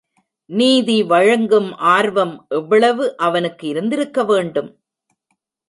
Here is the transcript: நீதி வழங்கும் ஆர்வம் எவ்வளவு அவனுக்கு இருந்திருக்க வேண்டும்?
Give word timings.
நீதி 0.49 1.03
வழங்கும் 1.03 1.75
ஆர்வம் 1.77 2.45
எவ்வளவு 2.49 3.17
அவனுக்கு 3.17 3.67
இருந்திருக்க 3.67 4.23
வேண்டும்? 4.23 4.71